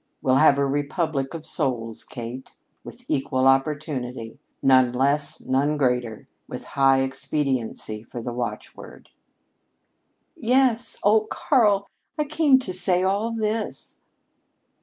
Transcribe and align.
We'll 0.19 0.37
have 0.37 0.57
a 0.57 0.65
Republic 0.65 1.35
of 1.35 1.45
Souls, 1.45 2.03
Kate, 2.03 2.55
with 2.83 3.05
equal 3.07 3.47
opportunity 3.47 4.39
none 4.63 4.93
less, 4.93 5.41
none 5.41 5.77
greater 5.77 6.27
with 6.47 6.63
high 6.73 7.01
expediency 7.03 8.01
for 8.01 8.19
the 8.19 8.33
watchword." 8.33 9.09
"Yes. 10.35 10.97
Oh, 11.03 11.27
Karl, 11.29 11.87
I 12.17 12.23
came 12.23 12.57
to 12.57 12.73
say 12.73 13.03
all 13.03 13.29
this!" 13.31 13.99